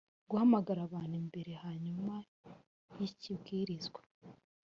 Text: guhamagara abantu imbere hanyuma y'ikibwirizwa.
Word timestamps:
guhamagara 0.29 0.79
abantu 0.87 1.15
imbere 1.23 1.51
hanyuma 1.63 2.15
y'ikibwirizwa. 2.97 4.01